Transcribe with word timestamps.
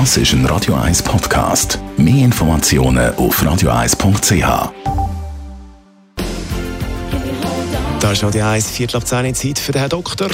Das 0.00 0.16
ist 0.16 0.32
ein 0.32 0.44
Radio 0.46 0.74
1 0.74 1.04
Podcast. 1.04 1.78
Mehr 1.96 2.24
Informationen 2.24 3.14
auf 3.14 3.40
radio1.ch. 3.40 4.72
Da 8.00 8.10
ist 8.10 8.24
Radio 8.24 8.44
1, 8.44 8.72
Viertel 8.72 8.96
ab 8.96 9.06
10 9.06 9.32
Zeit 9.36 9.60
für 9.60 9.70
den 9.70 9.78
Herrn 9.78 9.90
Doktor. 9.90 10.30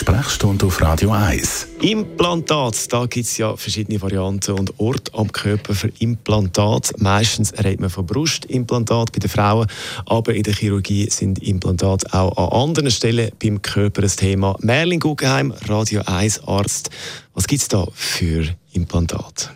Sprechstunde 0.00 0.64
auf 0.64 0.80
Radio 0.80 1.10
1. 1.10 1.68
Implantat, 1.82 2.90
da 2.90 3.04
gibt 3.04 3.26
es 3.26 3.36
ja 3.36 3.54
verschiedene 3.54 4.00
Varianten 4.00 4.52
und 4.52 4.80
Orte 4.80 5.12
am 5.12 5.30
Körper 5.30 5.74
für 5.74 5.92
Implantat. 5.98 6.94
Meistens 6.96 7.52
redet 7.52 7.80
man 7.80 7.90
von 7.90 8.06
Brustimplantat 8.06 9.12
bei 9.12 9.18
den 9.18 9.28
Frauen, 9.28 9.66
aber 10.06 10.32
in 10.34 10.42
der 10.42 10.54
Chirurgie 10.54 11.10
sind 11.10 11.42
Implantate 11.42 12.14
auch 12.14 12.34
an 12.38 12.62
anderen 12.66 12.90
Stellen 12.90 13.30
beim 13.42 13.60
Körper 13.60 14.02
ein 14.02 14.08
Thema. 14.08 14.56
Merlin 14.60 15.00
Guggenheim, 15.00 15.52
Radio 15.68 16.00
1 16.06 16.44
Arzt. 16.44 16.88
Was 17.34 17.46
gibt 17.46 17.60
es 17.60 17.68
da 17.68 17.86
für 17.92 18.46
Implantate? 18.72 19.50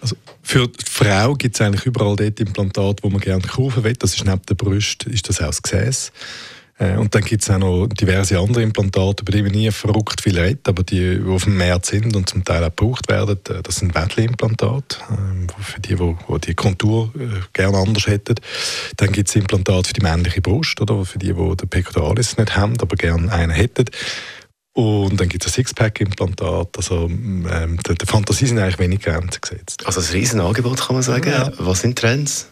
Also 0.00 0.16
für 0.42 0.68
die 0.68 0.84
Frau 0.88 1.34
gibt 1.34 1.54
es 1.54 1.60
eigentlich 1.60 1.84
überall 1.84 2.16
dort 2.16 2.40
Implantate, 2.40 3.02
wo 3.02 3.10
man 3.10 3.20
gerne 3.20 3.42
kaufen 3.42 3.84
will. 3.84 3.92
Das 3.92 4.14
ist 4.14 4.24
neben 4.24 4.40
der 4.48 4.54
Brust, 4.54 5.04
ist 5.04 5.28
das 5.28 5.38
auch 5.38 5.48
das 5.48 5.60
Gesäß. 5.60 6.12
Äh, 6.78 6.96
und 6.96 7.14
dann 7.14 7.22
gibt 7.22 7.42
es 7.42 7.50
auch 7.50 7.58
noch 7.58 7.86
diverse 7.86 8.38
andere 8.38 8.62
Implantate, 8.62 9.22
über 9.22 9.32
die 9.32 9.44
wir 9.44 9.50
nie 9.50 9.70
verrückt 9.70 10.20
viel 10.20 10.38
reden, 10.38 10.60
aber 10.66 10.82
die 10.82 11.20
auf 11.26 11.44
dem 11.44 11.56
Markt 11.56 11.86
sind 11.86 12.14
und 12.14 12.28
zum 12.28 12.44
Teil 12.44 12.62
auch 12.64 12.74
gebraucht 12.74 13.08
werden. 13.08 13.38
Äh, 13.48 13.62
das 13.62 13.76
sind 13.76 13.94
Wädli-Implantate, 13.94 14.98
ähm, 15.10 15.46
für 15.58 15.80
die, 15.80 15.96
die, 15.96 16.16
die 16.28 16.40
die 16.40 16.54
Kontur 16.54 17.12
äh, 17.18 17.40
gerne 17.52 17.78
anders 17.78 18.06
hätten. 18.06 18.34
Dann 18.96 19.12
gibt 19.12 19.28
es 19.28 19.36
Implantate 19.36 19.88
für 19.88 19.94
die 19.94 20.02
männliche 20.02 20.40
Brust, 20.42 20.80
oder 20.80 21.04
für 21.04 21.18
die, 21.18 21.32
die 21.32 21.56
den 21.56 21.68
Pectoralis 21.68 22.36
nicht 22.36 22.56
haben, 22.56 22.74
aber 22.80 22.96
gerne 22.96 23.32
einen 23.32 23.52
hätten. 23.52 23.86
Und 24.74 25.18
dann 25.18 25.30
gibt 25.30 25.42
es 25.46 25.52
ein 25.52 25.54
Sixpack-Implantat. 25.54 26.76
Also 26.76 27.06
ähm, 27.06 27.78
der, 27.86 27.94
der, 27.94 28.06
Fantasie 28.06 28.46
sind 28.46 28.58
eigentlich 28.58 28.78
wenig 28.78 29.00
Grenzen 29.00 29.40
gesetzt. 29.40 29.86
Also 29.86 30.02
ein 30.02 30.06
Riesenangebot 30.06 30.78
kann 30.86 30.96
man 30.96 31.02
sagen. 31.02 31.30
Ja. 31.30 31.50
Was 31.56 31.80
sind 31.80 31.98
Trends? 31.98 32.48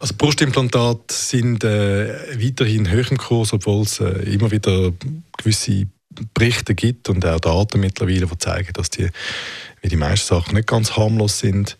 Also 0.00 0.14
Brustimplantate 0.16 1.12
sind 1.12 1.64
äh, 1.64 2.14
weiterhin 2.40 2.90
hoch 2.90 3.10
im 3.10 3.18
Kurs, 3.18 3.52
obwohl 3.52 3.82
es 3.82 3.98
äh, 3.98 4.32
immer 4.32 4.50
wieder 4.52 4.92
gewisse 5.36 5.88
Berichte 6.34 6.74
gibt 6.74 7.08
und 7.08 7.26
auch 7.26 7.40
Daten 7.40 7.80
mittlerweile, 7.80 8.26
die 8.26 8.38
zeigen, 8.38 8.72
dass 8.74 8.90
die, 8.90 9.10
wie 9.82 9.88
die 9.88 9.96
meisten 9.96 10.34
Sachen 10.34 10.54
nicht 10.54 10.68
ganz 10.68 10.96
harmlos 10.96 11.40
sind. 11.40 11.76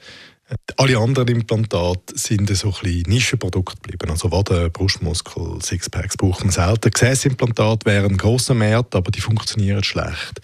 Äh, 0.48 0.56
alle 0.76 0.98
anderen 0.98 1.28
Implantate 1.28 2.18
sind 2.18 2.54
so 2.56 2.74
ein 2.82 3.02
Nischenprodukte 3.06 3.76
geblieben. 3.82 4.10
Also 4.10 4.32
Waden, 4.32 4.72
Brustmuskel, 4.72 5.62
Sixpacks 5.62 6.16
braucht 6.16 6.40
man 6.40 6.50
selten. 6.50 6.90
Gesäßimplantate 6.90 7.86
wären 7.86 8.12
ein 8.12 8.16
grosser 8.16 8.54
Markt, 8.54 8.96
aber 8.96 9.12
die 9.12 9.20
funktionieren 9.20 9.84
schlecht. 9.84 10.40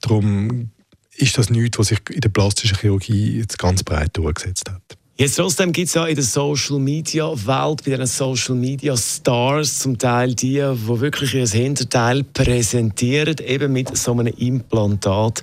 Darum 0.00 0.70
ist 1.14 1.36
das 1.36 1.50
nichts, 1.50 1.78
was 1.78 1.88
sich 1.88 2.00
in 2.10 2.22
der 2.22 2.30
plastischen 2.30 2.78
Chirurgie 2.78 3.38
jetzt 3.38 3.58
ganz 3.58 3.82
breit 3.82 4.16
durchgesetzt 4.16 4.70
hat. 4.70 4.96
Jetzt 5.16 5.36
trotzdem 5.36 5.72
gibt 5.72 5.88
es 5.88 5.94
ja 5.94 6.06
in 6.06 6.14
der 6.14 6.24
Social 6.24 6.78
Media 6.78 7.26
Welt, 7.26 7.84
bei 7.84 7.96
den 7.96 8.06
Social 8.06 8.54
Media 8.54 8.96
Stars 8.96 9.80
zum 9.80 9.98
Teil 9.98 10.34
die, 10.34 10.54
die 10.54 11.00
wirklich 11.00 11.34
ihr 11.34 11.46
Hinterteil 11.46 12.24
präsentieren, 12.24 13.36
eben 13.46 13.72
mit 13.72 13.94
so 13.96 14.12
einem 14.12 14.28
Implantat. 14.28 15.42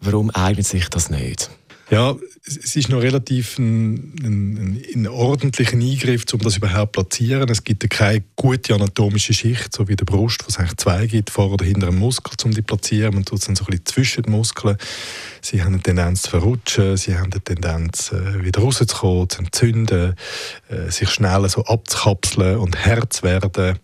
Warum 0.00 0.30
eignet 0.30 0.66
sich 0.66 0.88
das 0.88 1.10
nicht? 1.10 1.50
Ja, 1.90 2.16
es 2.46 2.74
ist 2.74 2.88
noch 2.88 3.02
relativ 3.02 3.58
ein, 3.58 4.14
ein, 4.22 4.65
ein, 4.96 5.06
ordentlicher 5.06 5.76
Eingriff, 5.76 6.24
um 6.32 6.40
das 6.40 6.56
überhaupt 6.56 6.96
zu 6.96 7.02
platzieren. 7.02 7.48
Es 7.48 7.62
gibt 7.62 7.88
keine 7.90 8.24
gute 8.34 8.74
anatomische 8.74 9.34
Schicht, 9.34 9.74
so 9.74 9.88
wie 9.88 9.96
der 9.96 10.04
Brust, 10.04 10.42
wo 10.44 10.48
es 10.48 10.58
eigentlich 10.58 10.78
zwei 10.78 11.06
gibt, 11.06 11.30
vor 11.30 11.52
oder 11.52 11.64
hinter 11.64 11.88
einem 11.88 11.98
Muskel, 11.98 12.32
um 12.44 12.50
die 12.50 12.56
zu 12.56 12.62
platzieren. 12.62 13.14
Man 13.14 13.24
tut 13.24 13.40
es 13.40 13.46
dann 13.46 13.56
so 13.56 13.64
ein 13.64 13.66
bisschen 13.66 13.86
zwischen 13.86 14.22
den 14.24 14.32
Muskeln. 14.32 14.76
Sie 15.42 15.62
haben 15.62 15.74
eine 15.74 15.82
Tendenz 15.82 16.22
zu 16.22 16.30
verrutschen, 16.30 16.96
sie 16.96 17.16
haben 17.16 17.32
eine 17.32 17.42
Tendenz, 17.42 18.12
äh, 18.12 18.42
wieder 18.42 18.62
rauszukommen, 18.62 19.28
zu 19.28 19.38
entzünden, 19.40 20.14
äh, 20.68 20.90
sich 20.90 21.10
schnell 21.10 21.48
so 21.48 21.64
abzukapseln 21.64 22.58
und 22.58 22.84
hart 22.84 23.12
zu 23.12 23.22
werden. 23.22 23.78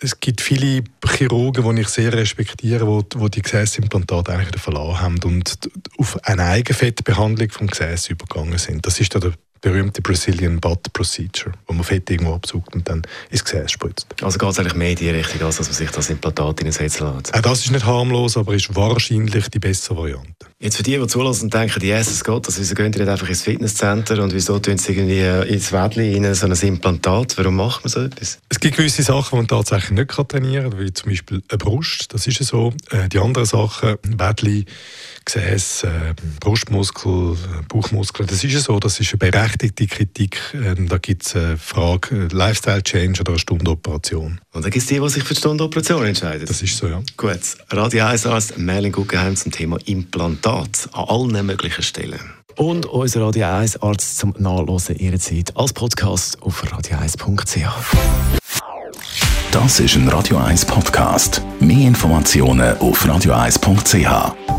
Es 0.00 0.20
gibt 0.20 0.40
viele 0.40 0.84
Chirurgen, 1.04 1.74
die 1.74 1.82
ich 1.82 1.88
sehr 1.88 2.12
respektiere, 2.12 3.04
die, 3.04 3.30
die 3.30 3.42
Gesäßimplantate 3.42 4.32
eigentlich 4.32 4.66
wieder 4.66 5.00
haben 5.00 5.18
und 5.24 5.58
auf 5.98 6.22
eine 6.24 6.44
Eigenfettbehandlung 6.44 7.50
vom 7.50 7.66
Gesäß 7.66 8.10
übergegangen 8.10 8.58
sind. 8.58 8.86
Das 8.86 9.00
ist 9.00 9.14
der 9.14 9.32
berühmte 9.60 10.02
Brazilian 10.02 10.60
Butt 10.60 10.92
Procedure, 10.92 11.52
wo 11.66 11.74
man 11.74 11.84
Fett 11.84 12.10
irgendwo 12.10 12.34
absucht 12.34 12.74
und 12.74 12.88
dann 12.88 13.02
ins 13.30 13.44
Gesäß 13.44 13.70
spritzt. 13.70 14.06
Also 14.22 14.38
geht 14.38 14.48
es 14.48 14.58
eigentlich 14.58 14.74
mehr 14.74 14.90
in 14.90 14.96
die 14.96 15.10
Richtung, 15.10 15.42
als 15.42 15.56
dass 15.56 15.68
man 15.68 15.76
sich 15.76 15.90
das 15.90 16.10
Implantat 16.10 16.60
in 16.60 16.66
den 16.66 16.72
Setz 16.72 17.00
lässt? 17.00 17.34
Auch 17.34 17.40
das 17.40 17.64
ist 17.64 17.70
nicht 17.70 17.86
harmlos, 17.86 18.36
aber 18.36 18.54
ist 18.54 18.74
wahrscheinlich 18.74 19.48
die 19.48 19.58
bessere 19.58 19.96
Variante. 19.96 20.47
Jetzt 20.60 20.76
für 20.76 20.82
die, 20.82 20.98
die 20.98 21.06
zulassen 21.06 21.44
und 21.44 21.54
denken, 21.54 21.80
Jesus 21.80 22.24
Gott, 22.24 22.48
also 22.48 22.60
wieso 22.60 22.74
gehen 22.74 22.90
die 22.90 22.98
nicht 22.98 23.08
einfach 23.08 23.28
ins 23.28 23.42
Fitnesscenter 23.42 24.20
und 24.20 24.34
wieso 24.34 24.58
tun 24.58 24.76
sie 24.76 24.90
irgendwie 24.90 25.54
ins 25.54 25.70
Wädli 25.70 26.16
in 26.16 26.34
so 26.34 26.46
ein 26.46 26.52
Implantat? 26.52 27.38
Warum 27.38 27.54
macht 27.54 27.84
man 27.84 27.90
so 27.90 28.00
etwas? 28.00 28.40
Es 28.48 28.58
gibt 28.58 28.76
gewisse 28.76 29.04
Sachen, 29.04 29.28
die 29.30 29.36
man 29.36 29.46
tatsächlich 29.46 29.92
nicht 29.92 30.10
trainieren 30.10 30.70
kann, 30.70 30.80
wie 30.80 30.92
zum 30.92 31.10
Beispiel 31.10 31.44
eine 31.48 31.58
Brust, 31.58 32.12
das 32.12 32.26
ist 32.26 32.42
so. 32.42 32.72
Äh, 32.90 33.08
die 33.08 33.20
anderen 33.20 33.46
Sachen, 33.46 33.98
Wädli, 34.02 34.64
Gesäß, 35.26 35.84
äh, 35.84 36.14
Brustmuskel, 36.40 37.36
Bauchmuskel, 37.68 38.26
das 38.26 38.42
ist 38.42 38.60
so, 38.64 38.80
das 38.80 38.98
ist 38.98 39.12
eine 39.12 39.30
berechtigte 39.30 39.86
Kritik. 39.86 40.40
Ähm, 40.54 40.88
da 40.88 40.98
gibt 40.98 41.24
es 41.24 41.36
eine 41.36 41.56
Frage, 41.56 42.26
Lifestyle-Change 42.32 43.20
oder 43.20 43.30
eine 43.30 43.38
Stundoperation. 43.38 44.40
Und 44.52 44.64
dann 44.64 44.72
gibt 44.72 44.82
es 44.82 44.88
die, 44.88 44.98
die 44.98 45.08
sich 45.08 45.22
für 45.22 45.34
die 45.34 45.38
Stundoperation 45.38 46.04
entscheiden? 46.04 46.46
Das 46.48 46.62
ist 46.62 46.76
so, 46.76 46.88
ja. 46.88 47.00
Gut, 47.16 47.38
Radio 47.70 48.06
1 48.06 48.26
Arzt 48.26 48.58
Merlin 48.58 48.90
Guggenheim 48.90 49.36
zum 49.36 49.52
Thema 49.52 49.78
Implantat 49.84 50.47
an 50.48 50.68
allen 50.92 51.46
möglichen 51.46 51.82
Stellen. 51.82 52.20
Und 52.56 52.86
unser 52.86 53.22
Radio 53.22 53.46
1 53.46 53.82
Arzt 53.82 54.18
zum 54.18 54.34
Nachlesen 54.38 54.98
Ihrer 54.98 55.18
Zeit 55.18 55.56
als 55.56 55.72
Podcast 55.72 56.42
auf 56.42 56.64
radio1.ch. 56.64 57.68
Das 59.52 59.80
ist 59.80 59.94
ein 59.94 60.08
Radio 60.08 60.38
1 60.38 60.64
Podcast. 60.64 61.42
Mehr 61.60 61.86
Informationen 61.86 62.76
auf 62.78 63.04
radio1.ch. 63.04 64.57